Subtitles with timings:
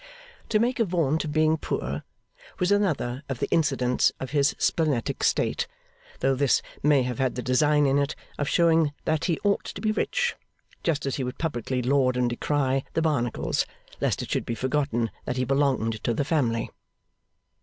[0.49, 2.01] To make a vaunt of being poor
[2.57, 5.67] was another of the incidents of his splenetic state,
[6.21, 9.79] though this may have had the design in it of showing that he ought to
[9.79, 10.35] be rich;
[10.81, 13.67] just as he would publicly laud and decry the Barnacles,
[13.99, 16.71] lest it should be forgotten that he belonged to the family.